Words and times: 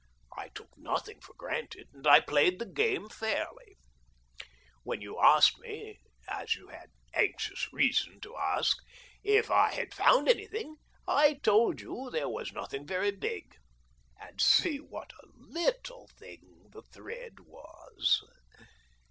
I 0.35 0.49
took 0.55 0.75
nothing 0.79 1.19
for 1.21 1.35
granted, 1.35 1.89
and 1.93 2.07
I 2.07 2.21
played 2.21 2.57
the 2.57 2.65
game 2.65 3.07
fairly. 3.07 3.77
When 4.81 4.99
you 4.99 5.21
asked 5.21 5.59
me 5.59 5.99
(as 6.27 6.55
you 6.55 6.69
had 6.69 6.89
anxious 7.13 7.71
reason 7.71 8.19
to 8.21 8.35
ask) 8.35 8.77
if 9.23 9.51
I 9.51 9.71
had 9.73 9.93
found 9.93 10.25
188 10.25 10.33
THE 10.33 10.49
DORRINGTON 10.49 10.71
DEED 10.71 10.73
BOX 11.05 11.17
anything, 11.17 11.37
I 11.37 11.39
told 11.43 11.81
you 11.81 12.09
there 12.11 12.29
was 12.29 12.51
nothing 12.51 12.87
very 12.87 13.11
big— 13.11 13.57
and 14.19 14.41
see 14.41 14.77
what 14.77 15.13
a 15.21 15.27
little 15.37 16.07
thing 16.17 16.65
the 16.71 16.81
thread 16.81 17.39
was 17.41 18.23